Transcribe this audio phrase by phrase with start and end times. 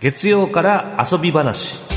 [0.00, 1.89] 月曜から遊び話。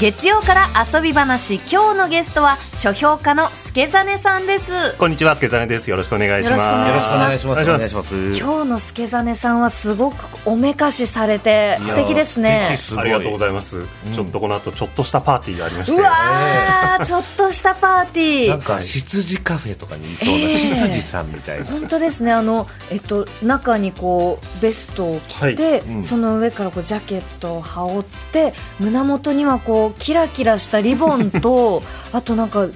[0.00, 4.96] 月曜から遊び話今日のゲストは書評家の助真さんです。
[4.96, 5.90] こんにちは、助真です。
[5.90, 6.68] よろしくお願いします。
[6.68, 7.66] よろしくお願いします。
[7.66, 8.14] よろしくお願いします。
[8.38, 12.78] 今日の助真さんはすごくおめかしされて素敵ですね。
[12.96, 13.86] ありがとうございます。
[14.14, 16.00] ちょっとこの後、ちょっとしたパーティーがありまして。
[16.00, 18.50] うわーちょっとしたパーティー。
[18.50, 22.30] なんか羊カフェとかにいそうなええ羊さんみたいな、本当ですね。
[22.30, 25.80] あの、えっと、中にこうベストを着て、はい。
[25.80, 26.02] うん。
[26.02, 32.68] その上からこうジャケットを羽織って胸元にはこうキラキラしたリボンと あとなんか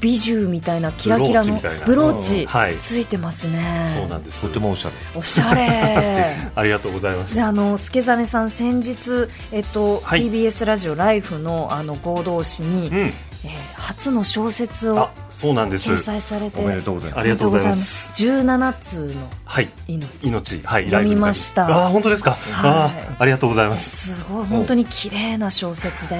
[0.00, 2.48] 美獣みたいなキラキラのブローチ
[2.80, 4.48] ついてますね、そうなんですと。
[4.48, 7.42] てもおしゃれおしゃれ ありがとうございますで。
[7.42, 13.12] あの助真さん先日、えっとはい TBS ラジオ「ライフのあの合同誌に、うん。
[13.44, 15.92] えー初の小説をあ、そうなんです。
[15.92, 15.98] 掲。
[15.98, 16.60] 載されて。
[16.60, 17.20] おめでとうございます。
[17.20, 18.12] ありがとうございます。
[18.24, 19.12] 17通の
[19.44, 19.70] はい。
[19.88, 20.06] 命。
[20.28, 21.66] 命、はい、読みました。
[21.66, 22.32] あー、本当ですか？
[22.32, 22.70] はい。
[22.70, 24.14] あー、ありがとうございます。
[24.14, 24.46] すごい。
[24.46, 26.16] 本当に綺麗な小説で、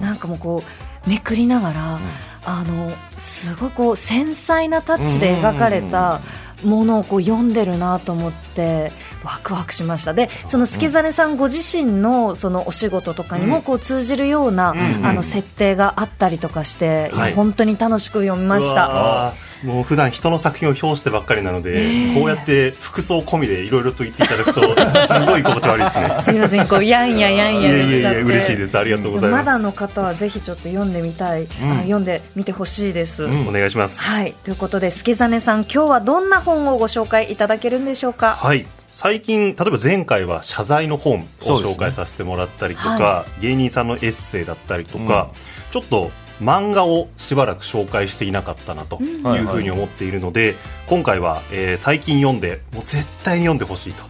[0.00, 1.98] なんかもうこうめくりながら、
[2.44, 6.20] あのすごいこう繊細なタッチで描かれた
[6.64, 8.92] ものをこう読んでるなと思って
[9.24, 10.14] ワクワクしました。
[10.14, 19.32] でその助真さんご自身のそのお仕事とかにもこう通じるような、んあの設定があったりとかして、本当に楽しく読みましうた。
[19.64, 24.60] もう普段人の作品を表してばっかりなので、こうやって服装込みでいろいろと言っていただくと、
[25.06, 26.22] すごい心地悪いですね。
[26.22, 28.02] すみません、こうやんややんやいやい。
[28.02, 28.78] やいや、嬉しいです。
[28.78, 29.44] ありがとうございます。
[29.44, 33.24] まだの方はぜひちょっと読んでみたい、あ読んでみてほしいです。
[33.24, 34.00] お願いします。
[34.00, 38.36] はい、ということで、助真さん、今日はどんな本をご紹介いただけるんでしょうか？
[38.40, 45.28] はい最近、例えば前回は謝罪の本を紹介させてもらったりとか、は芸人さんのエッセイだったりとか、
[45.70, 46.10] ちょっと
[46.40, 49.12] 漫画をしばらく紹介していなかったなとい
[49.42, 50.54] うふうに思っているので、
[50.86, 54.02] 今回は、えー最近読んでもう絶対に読んでほしいと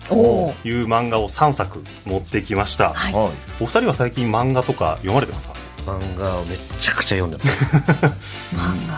[0.65, 2.93] いう漫画を3作持ってきました、
[3.61, 5.55] お二人は最近漫画とか読まれてますか？
[5.87, 8.55] 漫画をめちゃくちゃ読んでます。
[8.57, 8.95] 漫画、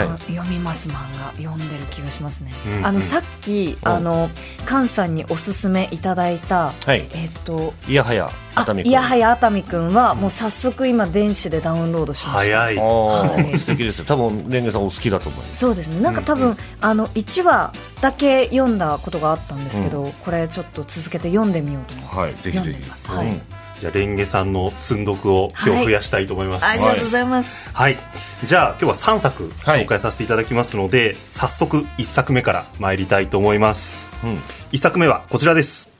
[0.00, 0.34] はい。
[0.34, 1.32] よ読みます漫画。
[1.36, 4.30] 読んでる気がしますね、うんあのさっきあの
[4.66, 7.08] 菅さんにおすすめいただいた、はい。
[7.12, 8.90] えっといやはやあ熱海君。
[8.90, 12.58] いやはや熱海くんはもう早速今電子でダウンロードしました。
[12.58, 12.76] 早い。
[12.76, 13.58] はい。
[13.58, 14.04] 素敵ですよ。
[14.06, 15.58] 多分レンゲさんお好きだと思います。
[15.58, 16.00] そうですね。
[16.00, 23.08] なんか多分、あの1話だけ読んだことがあったんですけど、これちょっと続けて読んでみようと思ってはいぜひぜひ。
[23.10, 23.26] はい。
[23.26, 23.42] うん
[23.80, 27.96] じゃあレンゲさんの積読を今日増やしたいと思います、ありがとうございます、はい、
[28.44, 29.84] じゃあ今日は3作はい。
[29.84, 34.34] 紹介させていただきますので、早速1作目から参りたいと思います、うん。
[34.72, 35.90] 1作目はこちらです。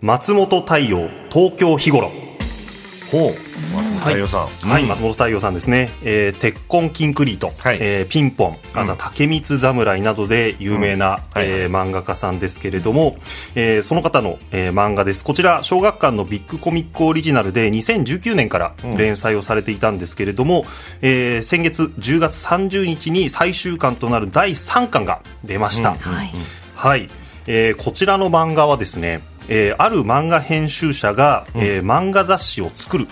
[0.00, 2.29] 松本太陽東京日頃
[3.10, 3.32] ほう。
[4.00, 4.68] 太陽さん。
[4.68, 4.88] はい、うん。
[4.88, 7.78] 松本太陽さんですね、えー鉄痕キンクリート、はい。
[7.80, 13.16] えーピンポン、あとは竹光侍などで有名な、はいえー漫画家さんですけれども、
[13.54, 15.24] えーその方の、えー漫画です。
[15.24, 20.64] こちら、小学館のビッグコミックオリジナルで2019年から連載をされていたんですけれども、
[21.02, 25.94] えー先月10月30日に最終巻となる第3巻が出ました。
[25.94, 26.30] はい
[26.80, 27.10] はい、
[27.52, 33.08] えーこちらの漫画はですね、えーある漫画編集者が、えー漫画雑誌を作る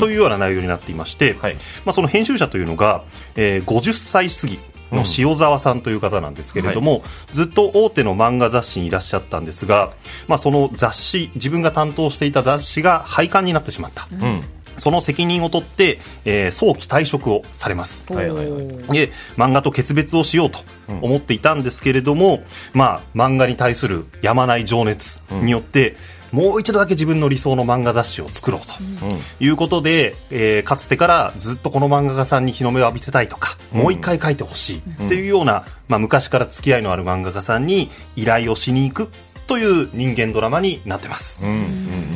[0.00, 1.54] というような内容になっていまして、はい。
[1.84, 3.04] まあ、その編集者というのが、
[3.36, 4.58] えー50歳過ぎ
[4.90, 7.02] の塩沢さんという方なんですけれども、
[7.32, 9.92] ずっと大手の漫画雑誌にいらっしゃったんですが、
[10.28, 14.42] まあ、その雑誌自分が担当していた雑誌が廃刊になってしまった、うん
[14.76, 18.04] その責任を取って、えー早期退職をされます。
[18.12, 18.68] はいはいはい。
[18.92, 20.60] で漫画と決別をしようと
[21.02, 22.42] 思っていたんですけれども、
[22.72, 25.96] まあ、漫画に対するやまない情熱によって、
[26.32, 28.74] もう一度だけ自分の理想の漫画雑誌を作ろうと、
[29.44, 39.08] いうことで、えーかつてからずっとこの漫画家さんに日の目を浴びせたいとか、もう一回描いてほしいっていうような、まあ、昔から付き合いのある漫画家さんに依頼をしに行く
[39.46, 41.46] という人間ドラマになってます。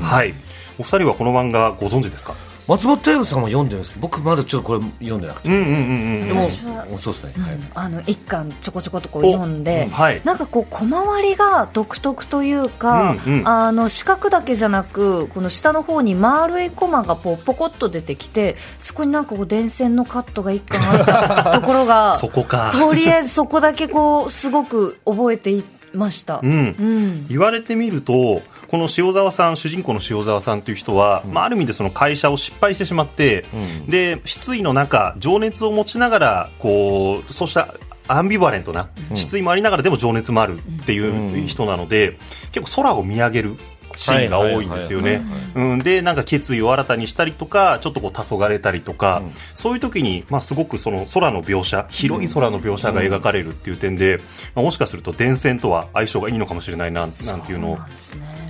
[0.03, 0.35] はい。
[0.79, 2.35] お二人はこの漫画ご存知ですか？
[2.69, 5.49] 松本太陽さんは読んでるんですけど僕まだちょっとこれ読んでなくて。
[5.49, 7.59] うんうんうんうんでも私はそうですね、はい。
[7.75, 10.21] あの一巻ちょこちょことこう読んで、おはい。
[10.25, 13.49] なんかこう小回りが独特というか、うんうん。
[13.49, 22.71] あの四角だけじゃなくこの下の方に丸いコマがポポコッと出てきてそこになんかこう電線のカットが一巻あったところが そこか。
[22.73, 25.65] とりあえずそこだけこうすごく覚えてい
[25.95, 26.41] ました。
[26.43, 26.77] うん。
[26.79, 27.27] うん。
[27.29, 33.45] 言われてみるとこの塩沢さん主人公の塩沢さんという人は、まあ、ある意味でその会社を失敗してしまって、
[33.89, 37.75] で失意の中情熱を持ちながらこうそうした
[38.07, 42.19] アンビバレントな失意もありながらでも情熱もあるっていう人なので、
[42.53, 43.57] 結構空を見上げる
[43.97, 45.21] シーンが多いんですよね。
[45.55, 45.79] うん。
[45.81, 49.23] でなんか決意を新たにしたりとかちょっとこう黄昏れたりとか、
[49.55, 54.19] そういう時にまあすごくその空の描写広い空の描写が描かれるっていう点で、
[54.55, 57.79] まあ、もしかすると電線とは相性がいいのかもしれないななんていうのを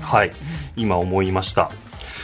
[0.09, 0.33] はい、
[0.75, 1.71] 今思いました。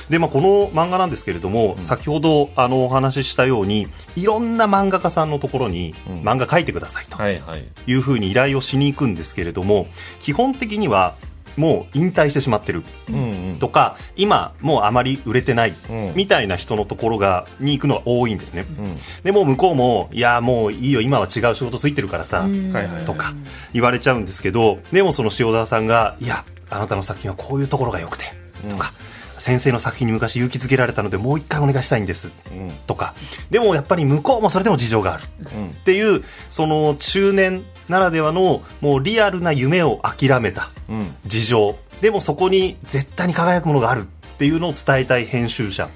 [0.08, 9.86] で、まあ、この漫画なんですけれども、先ほどあのお話ししたように、いろんな漫画家さんのところに、漫画描いてくださいとはいうふうに依頼をしに行くんですけれども、
[10.20, 11.14] 基本的には
[11.56, 13.58] もう引退してしまってるうんうん。
[13.58, 18.66] とか、今もうあまり売れてないうんみたいな人のところが、に行くのは多いんですね。
[19.22, 22.46] でも向こうも、いや、もういいよ、今は違う仕事ついてるからさ。
[23.06, 23.34] とか
[23.72, 28.26] 言われちゃうんですけどでもその塩沢さんがいやあなたの作品はこういうところが良くて
[28.68, 28.92] とか、
[29.38, 32.28] 先生の作品に昔勇気づけられたのでもう一回お願いしたいんです。
[32.50, 32.70] うん。
[32.86, 33.14] とか。
[33.50, 35.24] でもやっぱり向こうもそれでも事情がある。
[35.54, 35.66] うん。
[35.68, 41.14] っていうその中年ならではのもうリアルな夢を諦めたうん。
[41.26, 41.78] 事情。
[42.00, 45.88] でもそこに絶対に輝くものがあるっていうのを伝えたい編集者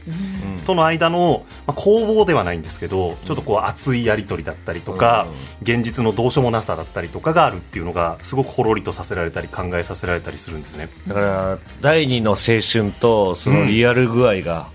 [0.64, 5.26] との間の、まあ、攻防ではないんですけどちょっとこう熱いやり取りだったりとか、
[5.62, 10.88] 現実のどうしようもなさだったりとかがあるっていうのがすごくほろりとさせられたり考えさせられたりするんですね。
[11.08, 14.68] だから、第二の青春と、そのリアル具合が、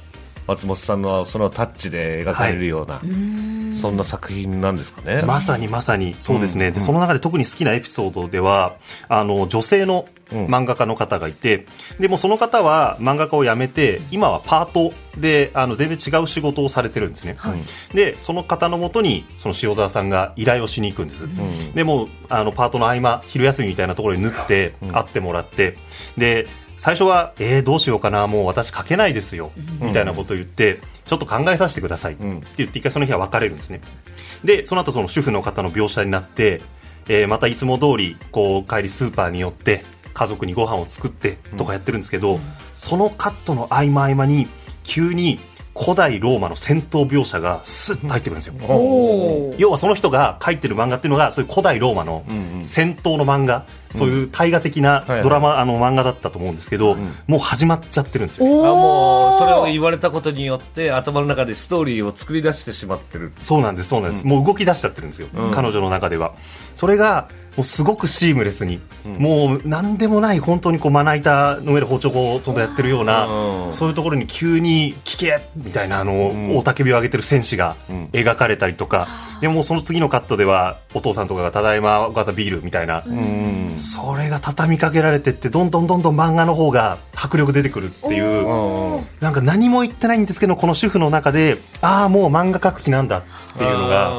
[0.48, 3.00] 松本さんのそのタッチで描かれるような、
[3.80, 5.22] そんな作品なんですかね。
[5.24, 6.16] まさにまさに。
[6.20, 8.76] そうですね、でその中で特に好きなエピソードでは
[9.08, 11.66] あの女性の漫画家の方がいて、
[12.00, 17.38] でもその方は漫画家を辞めて今はパートであの全然違う仕事をされてるんですね、
[17.94, 21.28] でその方のもとにその塩沢さんが依頼をしに行くんです、
[21.74, 25.78] でもうあのパートの合間昼休みみたいなところに縫って会ってもらって
[26.18, 26.48] で
[26.84, 32.24] 最初は、えー、どうしようかな、もう私書けないですよ、みたいなことを言って、ちょっと考えさせてくださいって
[32.58, 33.80] 言って、一回その日は別れるんですね。
[34.44, 36.62] で、その後その主婦の方の描写になって、
[37.08, 42.42] えーまたいつも通り、こう、帰りスーパーに寄って、家族にご飯を作ってとかやってるんですけど、
[42.76, 44.50] そのカットの合間合間に、
[44.84, 45.40] 急に
[45.76, 48.54] 古代ローマの戦闘描写がスッと入ってくるんですよ。
[49.58, 52.24] 要はその人が書いてる漫画っていうのがそういう古代ローマの
[52.64, 56.96] 戦闘の漫画、そういう大河的なドラマ、あの漫画だったと思うんですけど、
[57.28, 58.46] もう始まっちゃってるんですよ。
[58.46, 63.32] あもう、それを言われたことによって、頭の中でストーリーを作り出してしまってる。
[63.42, 64.28] そうなんです、そうなんです。
[64.28, 66.34] もう動き出しちゃってるんですよ、彼女の中では。
[66.76, 73.74] それが、もうすごくシームレスに、もう何でもない、本当にこうまな板の上で包丁をとやってるような、うん。
[73.74, 77.76] そういうところに急に聞けみたいな、あの、大竹火を上げてる戦士が
[78.12, 79.08] 描かれたりとか、
[79.40, 83.04] でもその次のカットでは、お父さんとかがただいまお母さんビールみたいな、
[83.78, 93.22] それが畳みかけられてって、どんどんどんどん漫画の方が迫力出てくるっていう、なんか何も言ってないんですけど、この主婦の中で、ああ、もう漫画描く気なんだっ
[93.58, 94.12] ていうのが、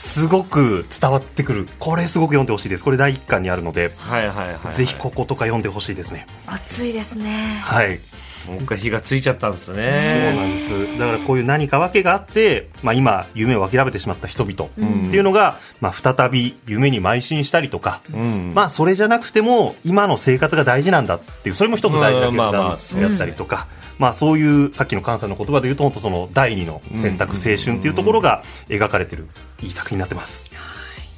[0.00, 1.68] すごく伝わってくる。
[1.78, 2.84] これすごく読んでほしいです。
[2.84, 4.74] これ第一巻にあるので、はいはいはいはい。
[4.74, 6.26] ぜひこことか読んでほしいですね。
[6.46, 8.00] 熱いですねはい。
[8.46, 10.34] もう一回火がついちゃったんですそうね。
[10.36, 10.98] なんです。
[10.98, 14.68] だからこういう何か訳があって、まあ今、夢を諦めてしまった人々っ
[15.10, 23.66] ていうのが、まあ再び夢に邁進したりとか、んまあそれじゃなくても、今の生活が大事なんだっていう、それも一つ大事な決断やったりとか、
[23.98, 29.26] まあそういう、さっきの菅さんの言葉で言うと、本当その第二の選択、青春っていうところが描かれてる、
[29.62, 30.50] いい作品になってます。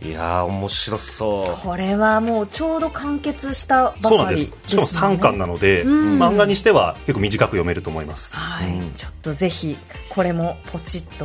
[0.04, 1.60] いやー、面白そう。
[1.64, 8.36] これはもうちょうど完結したばそうなんですすしかも3巻なので、漫画にしては結構短く読めると思います。
[8.36, 9.76] はい、ちょっとぜひ
[10.08, 11.24] これもポチッと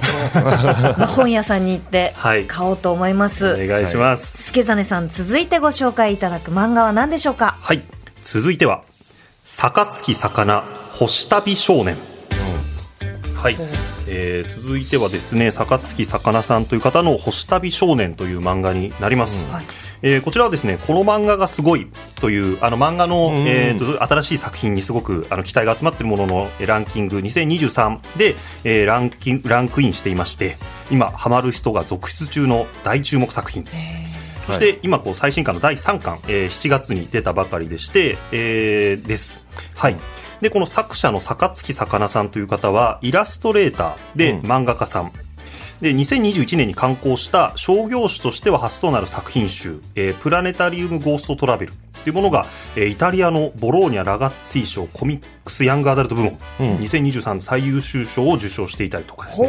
[0.95, 4.43] まあ本屋さんに行って はい買おうと思います、お願いします。
[4.43, 7.57] 助真さん続いてご紹介いただく漫画は何でしょうか？
[7.59, 7.81] はい。
[8.21, 8.83] 続いては、
[9.45, 11.97] 暁魚、星旅少年。
[13.37, 13.55] はい、
[14.09, 19.65] えー続いてはですね暁魚さんという方の「星旅少年」という漫画になります、はい。
[20.01, 21.87] えーこちらはですねこの漫画がすごい
[22.19, 30.57] というあの漫画の、えーと新しい作品にすごくあの期待が集まっているもののえーランキング2023で、えーランキンランクインしていまして
[30.89, 33.65] 今ハマる人が続出中の大注目作品。
[34.47, 39.41] そして今こう最新刊の第3巻、えー7月に出たばかりでして、えーです。
[39.75, 39.95] はい。
[40.41, 44.39] で、この作者の暁魚さんという方は、イラストレーターでうん。
[44.41, 45.11] 漫画家さん。
[45.81, 51.73] で、2021年に刊行した商業誌としては初となる作品集、えープラネタリウムゴーストトラベル。
[52.03, 59.47] というものが、えーイタリアのボローニャ・ラガッツィ賞コミックス・ヤング・アダルト部門、2023最優秀賞を受賞していたりとかですね。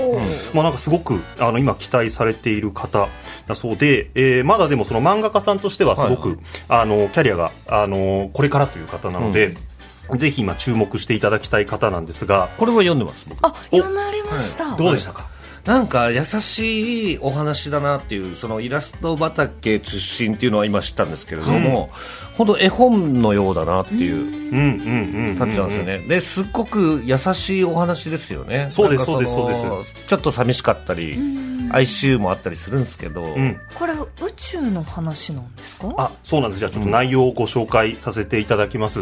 [0.53, 3.09] まあ、なんかすごくあの今期待されている方
[3.47, 9.55] だそうで、えーまだでもその漫画家さんとしてはすごく、あのキャリアがあのこれからという方なので、
[10.17, 12.49] ぜひ今注目していただきたい方なんですが。
[12.57, 13.39] これは読んでます僕。
[13.45, 15.29] あ読まれました、どうでしたか？
[15.65, 21.91] なんか優しいお話だなっていうそのイラスト畑出身っていうのは今知ったんですけれども、
[22.33, 28.69] 本当絵本のようだなっていううんうんうんタッチなんですよね、ですっごく優しいお話ですよね。
[28.71, 29.55] そうですそうですそうで
[30.09, 31.19] ちょっと寂しかったり
[31.71, 33.61] 哀愁もあったりするんですけど、うん。
[33.75, 35.95] これは宇宙の話なんですか？
[35.97, 36.59] あそうなんです。
[36.59, 39.01] じゃあちょっと内容をご紹介させていただきます、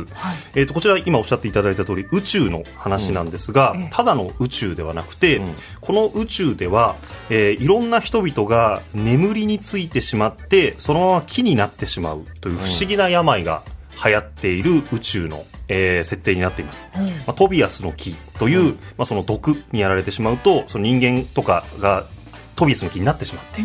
[0.54, 3.90] えー、とこちら今おっしゃっていただいた通り宇宙の話なんですが、ええ。
[3.92, 5.54] ただの宇宙ではなくて、ん。
[5.80, 6.96] この宇宙では、
[7.30, 13.62] えーいろんな人々が眠りについてしまってそのまま木になってしまうという不思議な病が
[14.04, 16.88] 流行っている宇宙の、えー設定になっています、
[17.26, 22.04] まあ、トビアスの木という、まあ、その毒にやられてしまうとその人間とかが
[22.56, 23.62] トビアスの木になってしまって、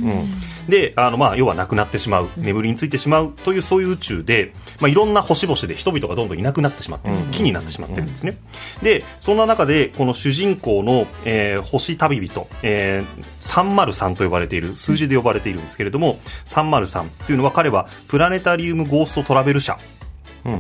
[0.69, 2.29] であのまあ要はなくなってしまう。
[2.37, 3.33] 眠りについてしまう。
[3.43, 8.37] というそういう宇宙で、まあ、いろんな星々で人々がどんどんいなくなってしまってる、木になってしまってるんですね、
[8.83, 19.77] でそんな中でこの主人公の、えー星旅人、えー303と呼ばれている数字で呼ばれているんですけれども303というのは彼はプラネタリウムゴーストトラベル社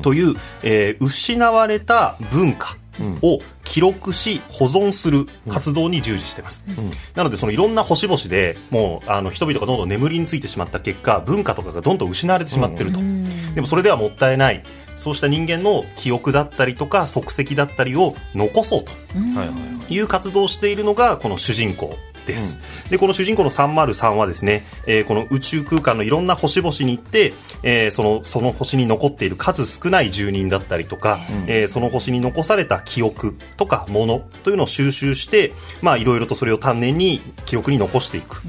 [0.01, 2.75] という、えー失われた文化
[3.21, 6.65] を記録し保存する活動に従事しています、
[7.15, 12.99] なのでそのいろんな星々でもうあの人々がどんどん眠りについてしまった結果文化とかがどんどん失われてしまっていると、
[13.55, 14.63] でもそれではもったいない。
[14.97, 18.91] そうした人間の記憶だったりとか足跡だったりを残そうと
[19.91, 21.97] いう活動をしているのがこの主人公
[22.31, 22.57] です、
[22.89, 27.33] でこの主人公の303はですね、えーこの宇宙空間のいろんな星々に行って、
[27.63, 38.45] えーそのその星に残っている数少ない住人だったりとか、えーその星に残された記憶とかものというのを収集してまあいろいろとそれを丹念に記憶に残していく、だか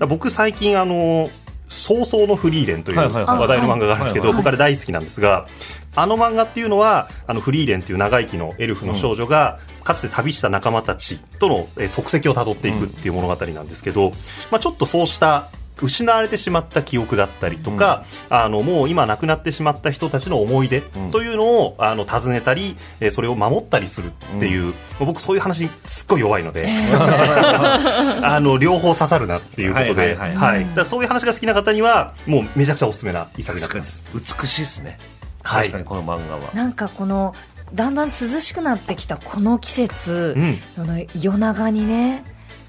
[0.00, 1.30] ら僕最近あの
[1.72, 3.08] 早々のフリーレンという話
[3.46, 5.46] 題の漫画があるんですけど、はい僕あれ大好きなんですが、
[5.94, 14.12] あの漫画っていうのは、あのフリーレンっていう長生きのエルフの少女が、かつて旅した仲間たちとのえー足跡をたどっていくっていう物語なんですけど、
[14.50, 15.48] まあちょっとそうした
[15.82, 26.66] 失われてしまった記憶だったりとか、あのもう今亡くなってしまった人たちの思い出というのを、あの尋ねたり、えーそれを守ったりするっていう、僕そういう話すっごい弱いので、
[28.22, 30.60] あの両方刺さるなっていうことで、はいはいはいはい。
[30.60, 34.02] だからそういう話が好きな方にはもうめちゃくちゃおすすめな一作になってます。
[34.14, 34.98] 美しいですね。
[35.42, 35.70] はい。
[35.70, 37.34] 確かにこの漫画は、なんかこの
[37.74, 40.58] だんだん涼しくなってきたこの季節、うん。
[40.78, 42.24] あの夜長にね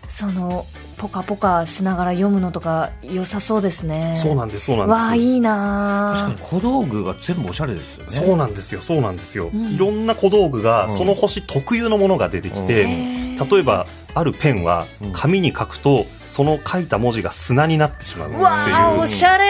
[0.10, 0.65] その
[1.03, 4.13] ポカポカしながら読むのとか良さそうですね。
[4.15, 4.95] そうなんですそうなんです。
[4.95, 8.10] わあいいな確かに小道具が全部おしゃれですよね。
[8.10, 9.75] そうなんですよそうなんですよ、ん。
[9.75, 10.98] いろんな小道具がうん。
[10.98, 13.51] その星特有のものが出てきて、へー。
[13.51, 18.43] 例えばあるペンは紙に書くとその書いた文字が砂になってしまうっていう。
[18.43, 19.45] わあおしゃれ。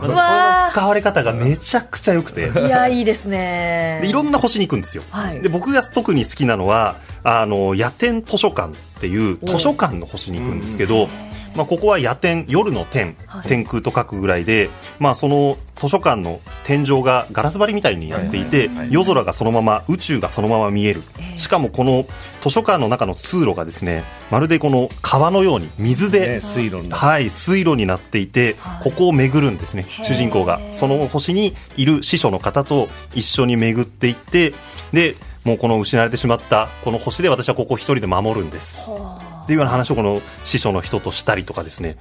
[0.00, 2.50] そのわ使われ方がめちゃくちゃ良くて。
[2.52, 4.00] あいやいいですね。
[4.02, 5.40] でいろんな星に行くんですよ、はい。
[5.40, 11.08] で僕が特に好きなのはあの夜天図書館っていう図書館の星に行くんですけど、
[11.56, 13.48] まあ、ここは夜天夜の天、はい。
[13.48, 21.02] 天空と書くぐらいで、まあ、その図書館の天井がガラス張りみたいになっていて、夜空がそのまま宇宙がそのまま見える、
[21.36, 22.04] しかもこの
[22.40, 27.06] 図書館の中の通路がですねまるでこの川のように水で、ね水路になって。
[27.06, 30.60] はい、水路になっていて、ここを巡るんですね主人公が。
[30.72, 34.52] その星にいる師匠の方と一緒に巡っていって
[34.92, 38.90] でもうこの失われてしまったこの星で私はここ一人で守るんです。
[39.42, 41.96] っていうような話をこの師匠の人としたりとかですね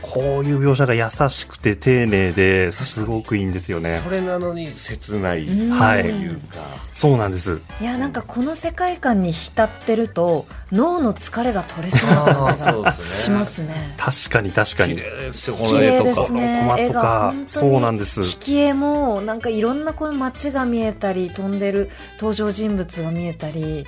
[0.00, 4.00] こういう描写が優しくて丁寧ですごくいいんですよね。
[4.02, 6.04] それなのに切ないとはい。
[6.04, 6.56] いうか、
[6.94, 7.60] そうなんです。
[7.80, 13.94] いやなんかこの世界観に浸ってると脳の疲れが取れそうな感じがそうですねしますね。
[13.98, 14.94] 確かに確かに。
[14.94, 16.26] 綺麗ですよこの絵とか。
[16.26, 16.58] すね。
[16.62, 16.82] コマとか。
[16.82, 18.20] 絵が本当にそうなんです。
[18.22, 23.84] 引き絵もなんかいろんなこの街が見えたり飛んでる登場人物が見えたり。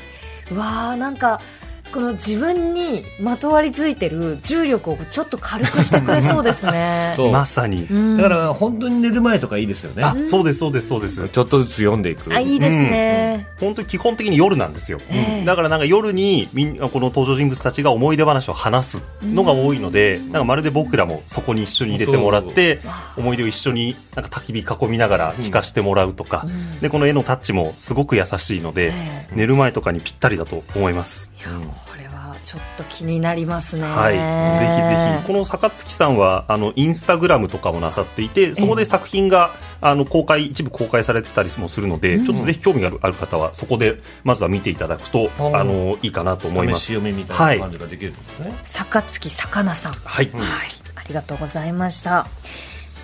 [0.53, 1.41] うわーなんか
[1.93, 7.17] この自分にまとわりついてる重力をちょっと軽くしてくれそうですね。
[7.33, 8.17] まさに、うん。
[8.17, 10.03] だから本当に寝る前とかいいですよね。
[10.05, 11.29] あそうですそうですそうです。
[11.29, 12.33] ちょっとずつ読んでいく。
[12.35, 15.45] あいいですね、本当に基本的に夜なんですよ、ええ。
[15.45, 22.81] だからなんか夜にみんなこの登場人物たちが思い出話を話すのが多いので、なんかまるで僕らもそこに一緒に入れてもらって
[23.17, 26.47] 思い出を一緒になんか焚き火囲みながら聞かせてもらうとか、
[26.81, 31.33] でこの絵のタッチもすごく優しいので、え寝る前とかにぴったりだと思います。
[31.89, 33.83] これはちょっと気になりますね。
[33.83, 35.27] はい、ぜひぜひ。
[35.27, 45.57] この坂月さんはあのインスタグラムとかもなさっていてそこで作品があの公開一部公開されてたりもするので、ちょっとぜひ興味があるある方はそこでまずは見ていただくとうん。
[45.57, 46.81] あのいいかなと思います。
[46.81, 47.57] 試し読みみたはい。
[47.57, 49.93] いな感じができるんですね、坂月さかなさん。
[49.93, 50.43] はい、はい、
[50.97, 52.27] ありがとうございました。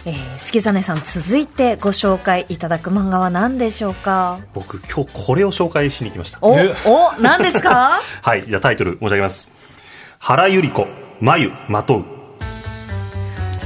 [0.08, 4.38] えー、助真さん続いてご紹介いただく漫画は何でしょうか？
[4.54, 6.38] 僕今日これを紹介しに来ました。
[6.42, 6.56] おお
[7.20, 8.00] 何ですか？
[8.22, 9.50] はいじゃあタイトル申し上げます。
[10.20, 10.86] 原由里子
[11.20, 12.04] 眉まとう。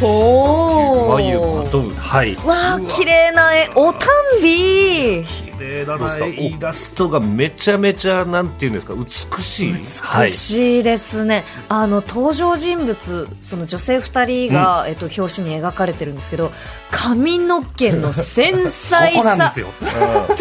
[0.03, 1.95] おお眉まとう。
[1.95, 2.35] はい。
[2.47, 3.69] わあ綺麗な絵。
[3.75, 5.23] おたんび
[5.61, 6.27] 綺麗だなどうですか？
[6.27, 8.95] イラストがめちゃめちゃなんていうんですか？
[8.95, 9.73] 美しい。
[9.75, 16.51] 美しいですね、あの登場人物その女性2人が、えっと、表紙に描かれてるんですけど
[16.91, 19.11] 髪の毛の繊細さ。
[19.13, 19.67] そこなんですよ。
[19.81, 20.35] トゥル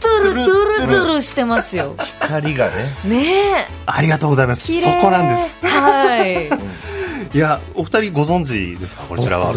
[0.00, 1.94] トゥルトゥルトゥルしてますよ。
[2.20, 2.72] 光がね。
[3.04, 3.68] ねえ。
[3.86, 4.72] ありがとうございます。
[4.80, 5.58] そこなんです。
[5.66, 6.48] はい。
[7.34, 9.02] いやお二人ご存知ですか？
[9.04, 9.52] こちらは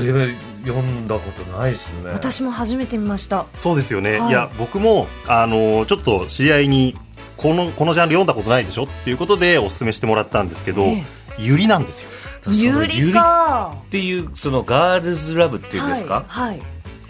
[0.67, 2.11] 読んだことないですね。
[2.11, 3.45] 私も初めて見ました。
[3.55, 4.29] そうですよね、はい。
[4.29, 6.95] い、や僕もあのちょっと知り合いに
[7.37, 11.03] このこのジャンル読んだことないでしょっていうことでお勧めしてもらったんですけど、え
[11.37, 12.09] ゆりなんですよ。
[12.43, 13.75] そのゆりか。
[13.87, 16.61] っていうそのガールズラブっていうんですか、はい、はい。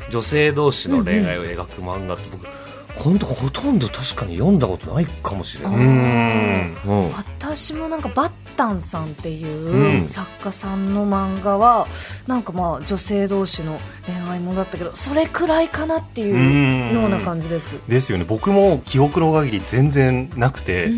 [0.10, 2.46] 女性同士の恋愛を描く漫画って僕
[2.96, 6.78] 本当ほとんど確かに読んだことないかもしれなうい、ん。
[6.86, 10.10] うん、私もなんかバッタンさんっていううん。
[10.10, 11.88] 作家さんの漫画は、
[12.28, 17.02] なんかまあ女性同士の恋愛ものだったけどそれくらいかなっていううん。
[17.02, 17.78] ような感じです。
[17.88, 18.26] ですよね。
[18.28, 20.92] 僕も記憶の限り全然なくて、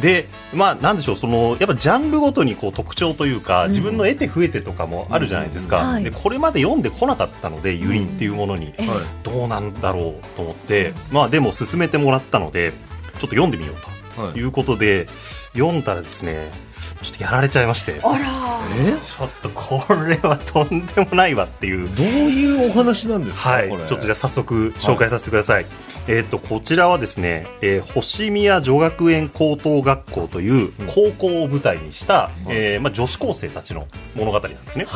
[0.00, 5.92] でまあなんでしょうそのやっぱジャンルごとにこう特徴というか、自分の得て増えてとかもあるじゃないですか、うん。
[5.92, 6.04] はい。
[6.04, 8.86] でこれまで読んでこなかったのでゆりっていうものに、ええ。
[9.22, 12.76] どうなんだろうと思って、まあでも勧めてもらったのでちょ
[13.18, 14.32] っと読んでみようはい。
[14.32, 15.08] ということで、
[15.54, 16.50] 読んだらですね
[17.02, 18.00] ちょっとやられちゃいまして。
[18.02, 18.18] あら。
[18.74, 18.96] え？
[19.00, 21.88] ちょっとこれはとんでもないわっていう。
[21.94, 23.82] どういうお話なんですか、はい、ちこれ？
[23.82, 25.66] ょっとじゃあ早速紹介させてください。
[26.08, 34.86] えっ、とこちらはですね、えー星宮女学園高等学校という高校を舞台にした、えーまあ女子高生たちの物語なんですね。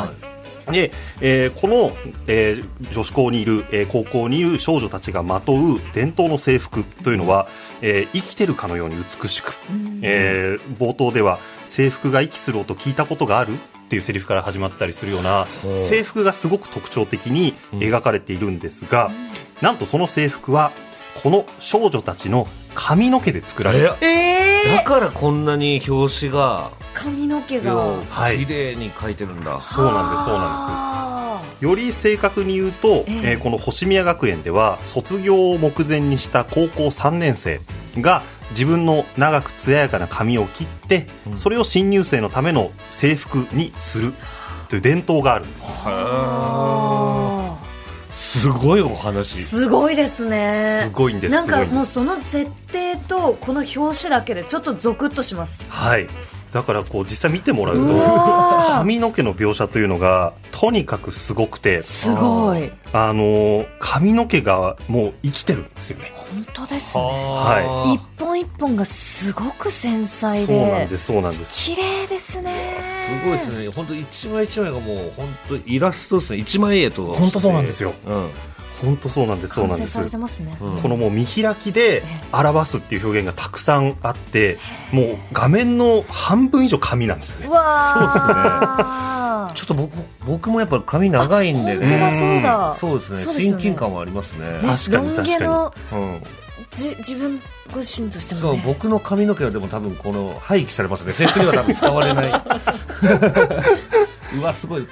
[0.71, 1.97] で、えーこの、
[2.27, 7.47] えー女子校にいる、えー高校にいる少女たちがまとう伝統の制服というのは、
[7.83, 9.55] えー生きてるかのように美しく、
[10.03, 11.39] えー冒頭では
[11.77, 13.53] 制服が息する音聞いたことがある？
[13.53, 13.57] っ
[13.91, 15.47] ていうセリフから始まったりするような
[15.91, 19.11] 制服がすごく特徴的に描かれているんですが、
[19.61, 20.73] なんとその制服は
[21.23, 23.99] この少女たちの髪の毛で作られた。
[24.01, 24.75] え？
[24.75, 27.99] だからこんなに表紙が髪の毛が。
[28.35, 31.63] 綺麗に描いてるんだ、そうなんですそうなんあです。
[31.63, 33.31] より正確に言うと、ええ。
[33.33, 37.61] えーこの星宮学園では卒業を目前にした高校3年生
[38.01, 41.07] が自分の長く艶やかな髪を切って、
[41.37, 44.13] それを新入生のための制服にする
[44.69, 45.67] という伝統があるんです。
[45.87, 47.57] あ。
[48.11, 49.39] すごいお話。
[49.39, 50.83] すごいですね。
[50.85, 51.35] すごいんです。
[51.35, 55.71] なんかもうその設定とこの表紙だけでちょっとゾクッとします。
[55.71, 56.09] はい
[56.57, 57.85] だからこう実際見てもらうと
[58.73, 62.71] 髪の毛の描写というのがとにかくすごくてすごい。
[62.95, 66.11] あのー髪の毛がもう生きてるんですよね。
[66.15, 67.05] 本当ですね。
[67.05, 71.75] は一本一本がすごく繊細そうなんでですそうなんです。
[71.75, 72.79] 綺麗ですね。
[73.23, 73.69] すごいですね。
[73.69, 76.39] 本当一枚一枚がもう本当イラストですね。
[76.39, 77.93] 一枚絵と本当そうなんですよ。
[78.07, 78.31] うん
[78.83, 79.99] 本当そうなんですそうなんです。
[80.41, 80.83] ね、うん。
[80.83, 84.59] このもう見開きで表すっていう表現がたくさんあって
[84.93, 87.47] もう画面の半分以上紙なんですよね。
[87.49, 89.55] うわー。
[89.55, 91.79] ちょっと僕僕もやっぱ髪長いんでね。
[91.79, 92.77] 本当だそうだ。
[92.79, 93.35] そうですね。
[93.41, 94.61] 親近感はありますね。
[94.61, 95.17] ね確かに。
[95.17, 96.23] ロン毛のうん。
[96.73, 97.41] じ自分
[97.73, 101.13] ご自身としてそうもね僕の髪の毛はでも多分この廃棄されますね。
[101.13, 102.33] 制服には多分使われない。
[104.39, 104.87] うわすごい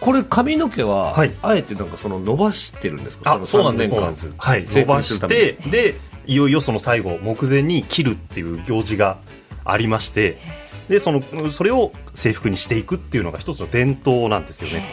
[0.00, 1.32] これ髪の毛は、はい。
[1.42, 3.34] あえてなんかその伸ばしてるんですか？
[3.34, 4.34] あそうなんです3そうなん年間です。
[4.38, 4.66] はい。
[4.66, 9.18] 制伸ばしてでいよいよその最後目前に切るっていう行事が
[9.64, 10.38] ありまして
[10.88, 14.84] でそのそれを制服にしていくっていうのが一つの伝統なんですよね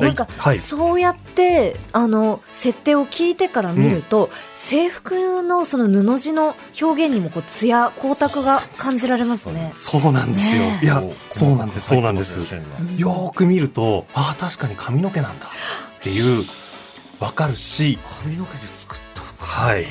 [0.00, 0.58] なんか、はい。
[0.58, 9.70] そうやってあの設定を聞いてから見ると、制服のその布地の表現にもこう艶光沢が感じられますね。
[9.74, 11.88] そうなんですよ、ねいやそうなんです。
[11.88, 12.38] そうなんです
[12.96, 15.46] よーく見るとああ確かに髪の毛なんだ。
[15.46, 16.44] っていう
[17.20, 19.86] わかるし髪の毛で作ったはい。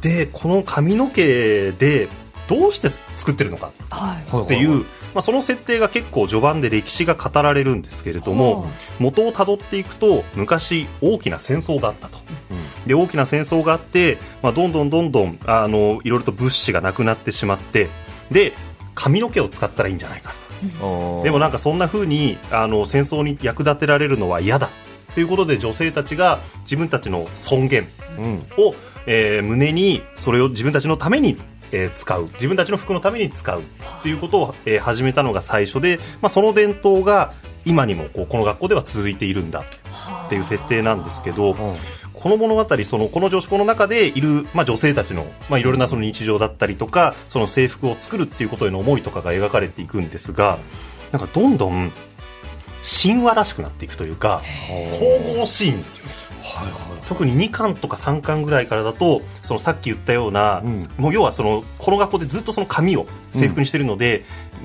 [0.00, 2.08] でこの髪の毛で
[2.52, 4.44] どうして作ってるのかはい。
[4.44, 4.84] っていう、
[5.14, 12.18] まあ、その設定が結構序盤で歴史が語られるんですけれども、は元をたどっていくと昔大きな戦争があったと、
[12.86, 17.88] で大きな戦争があって、まあ、どんどんどんどんあのいろいろと物資がなくなってしまって
[18.30, 18.52] で
[18.94, 21.22] 髪の毛を使ったらいいんじゃないかと。
[21.24, 24.68] でもなんかそんな風にあの戦争に役立てられるのは嫌だ。
[25.14, 27.88] ということで女性たちが自分たちの尊厳
[28.18, 28.34] うん。
[28.58, 28.74] を、
[29.06, 31.36] えー胸にそれを自分たちのために、
[31.72, 32.28] えー使う。
[32.34, 33.62] 自分たちの服のために使う
[34.02, 37.32] ということを、えー始めたのが最初で、まあ、その伝統が
[37.64, 41.54] 今にもこうこの学校では続いているんだっていう設定なんですけど、
[42.12, 50.58] この物語そのこの女子校の中でいる、まあ、女性たちの、まあ、いろいろなその日常だったりとかその制服を作るっていうことへの思いとかが描かれていくんですが
[51.10, 51.90] なんかどんどん
[53.04, 54.42] 神話らしくなっていくというか
[54.98, 56.06] 神々しいんですよ。
[56.06, 56.12] ね。
[57.06, 60.88] 特に2巻とか3巻ぐらいからだとそのさっき言ったような、ん。
[60.96, 64.24] もう要はそのこの学校でずっとその髪を制服にしてるので、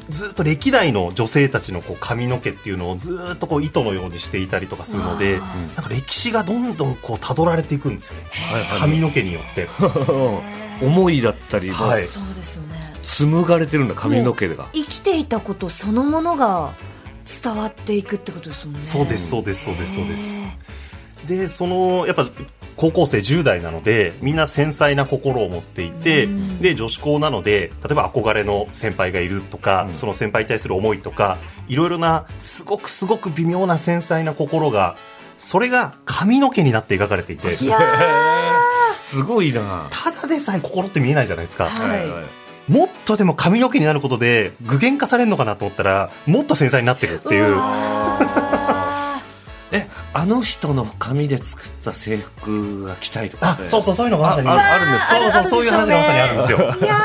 [0.10, 8.24] ずっと歴代の女性たちのこう髪の毛っていうのをずっとこう糸のようにしていたりとかするので、なんか歴史がどんどんこう辿られていくんですよね、
[8.80, 9.68] 髪の毛によって。
[10.80, 12.06] 思いだったり、はい。
[12.06, 14.68] そうですよね紡がれてるんだ髪の毛が。
[14.74, 16.72] 生きていたことそのものが
[17.44, 18.82] 伝わっていくってことですもんね。
[18.82, 20.77] そうですそうですそうですそうです
[21.28, 22.28] でそのやっぱ
[22.76, 26.28] 高校生10代なのでみんな繊細な心を持っていて
[26.62, 31.38] で女子校なので例えば憧れの先輩がいるとか、その先輩に対する思いとか
[31.68, 34.96] いろいろなすごくすごく微妙な繊細な心が
[35.40, 37.56] それが髪の毛になって描かれていて。
[37.64, 37.80] いや
[39.02, 39.88] すごいな。
[39.90, 47.56] ただでさえ心って見えないじゃないですか、ーはいもっとでも髪の毛になることで具現化されるのかなと思ったらもっと繊細になってるっていう
[49.72, 54.48] えあの人の髪で作った制服が着たいとかあそうそうそういうのがまさに。
[54.48, 55.12] あああるんですか？
[55.12, 56.58] そうそうそういう話がまさにあるんですよ。
[56.60, 57.00] いや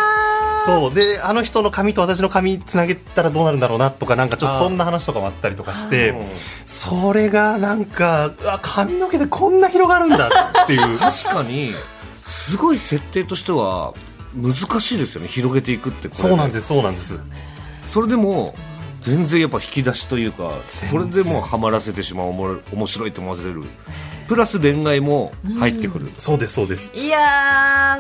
[0.65, 6.27] そうであの人の髪と私の髪つなげたらどうなるんだろうなとかなんかちょっとそんな話とかもあったりとかしてうん
[6.67, 10.29] それがなんかあ髪の毛でこんな広がるんだ
[10.63, 10.99] っていう。
[11.01, 11.75] 確かに
[12.23, 13.93] すごい設定としては
[14.37, 15.27] 難しいですよね。
[15.29, 17.21] 広げていくってこれそうなんですそうなんです。
[17.85, 18.55] それでも
[19.03, 23.65] 全然やっぱ引き出しというかそれ然でもうハマらせてしまうおもろ面白いと思わせれる。
[24.29, 26.95] プラス恋愛も入ってくる、そうですそうです。
[26.95, 27.99] ーいや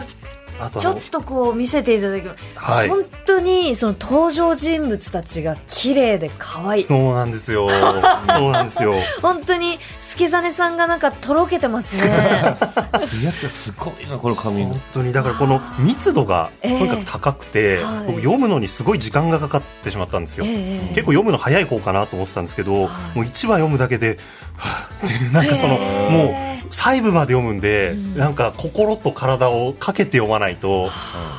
[0.78, 2.88] ちょっとこう見せていただきます、はい。
[2.88, 6.84] 本当にその登場人物たちが綺麗で可愛い。
[6.84, 7.68] そうなんですよ。
[8.28, 8.94] そうなんですよ。
[9.20, 9.78] 本当に
[10.12, 12.04] 助真さんがなんかとろけてますね。
[12.04, 16.72] いやすごいなこの髪の本当にだからこの密度がとえ。
[16.74, 18.06] えにかく高くて、はい。
[18.06, 22.88] 僕読むのにすごい時間がかかってしまったんですよ、ええ結構読むの早い方かなと思ってたんですけど、もう
[23.20, 24.18] 1話読むだけで、
[24.56, 30.88] はぁっていうなんかその、もう細部まで読むんで、なんか心と体をかけて読まないと、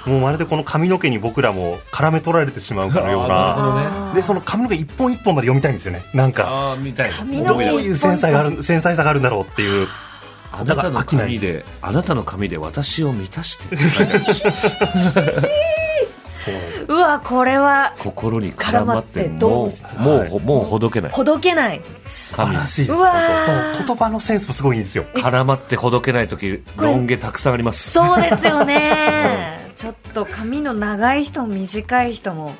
[0.06, 4.12] もうまるでこの髪の毛に僕らも絡め取られてしまうかのような。
[4.16, 6.02] でその髪の毛一本一本まで読みたいんですよね。
[6.14, 9.88] なんかどういう繊細がある繊細さがあるんだろうっていう。
[10.56, 11.58] あなたの飽きない髪です。
[11.58, 13.76] であなたの髪で私を満たして
[16.52, 16.86] う。
[16.88, 21.12] うわこれは心に絡まってどもううもうほもうほどけない。
[21.12, 21.82] ほどけない。
[22.08, 22.92] 素晴髪らしいです。
[22.94, 23.74] うわー。
[23.76, 25.06] そう言葉のセンスもすごいいいんですよ。
[25.16, 27.92] 絡まってほどけない時ロン毛たくさんあります。
[27.92, 29.62] そうですよね。
[29.76, 32.54] ちょっと髪の長い人も短い人も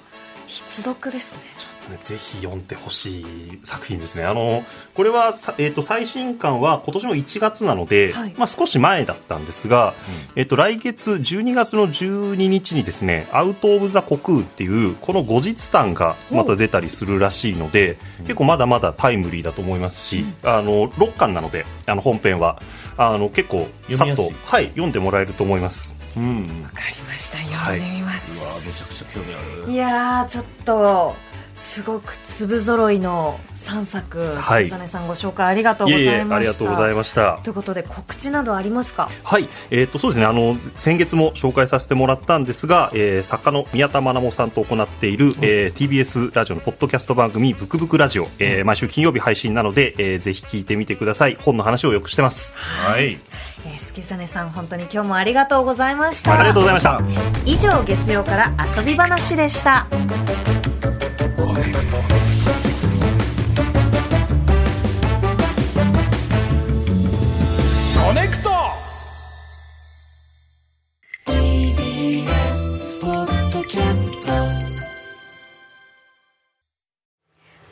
[0.48, 4.26] 必読ですねねぜひ読んでほしい作品ですね。
[4.26, 8.34] あの、これはさ、えっ、と、最新刊は今年の1月なので、はい。
[8.38, 9.94] まあ少し前だったんですが、
[10.36, 22.62] えっ、と、来月12月の12日にですね、アウト・オブ・ザ・コクーっていう、この後日談がまた出たりするらしいので、結構まだまだタイムリーだと思いますし、あの、6巻なので、あの、本編は、
[22.98, 23.68] あの、結構、
[23.98, 25.96] さっとはい、読んでもらえると思います。
[26.16, 26.64] うん。
[26.64, 27.38] わかりました。
[27.38, 29.72] 読んでみます、うわめちゃくちゃ興味ある。
[29.72, 31.16] い、やーちょっと
[31.56, 34.70] すごく粒揃いの3作はい。
[34.70, 37.40] さざねさんご紹介ありがとうごいえいえ、ざいましたありがとうございました。
[37.44, 39.10] ということで告知などありますか？
[39.24, 40.26] はい、えー、とそうですね。
[40.26, 51.38] あの先月も紹介させてもらったんですが、えー作家の宮田愛もさんと行っている、えー TBS ラジオのポッドキャスト番組「ブクブクラジオ」えー毎週金曜日配信なので、えーぜひ聞いてみてください。
[51.40, 52.56] 本の話をよくしてます。
[52.56, 53.20] はい。
[53.66, 56.34] えー、すきざねさん本当に今日もありがとうございました。
[56.38, 57.02] ありがとうございました。
[57.46, 59.88] 以上月曜から遊び話でした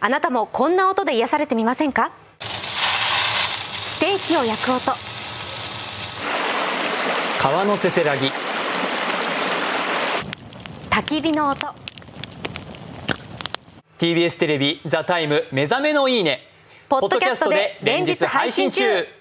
[0.03, 2.11] あなたもこんな音で癒されてみませんか？
[2.39, 4.91] ステーキを焼く音。
[7.39, 8.31] 川のせせらぎ。
[10.89, 11.67] 焚き火の音
[14.01, 16.47] TBS テレビ「ザタイム目覚めのいいね」
[16.89, 19.20] ポッドキャストで連日配信中。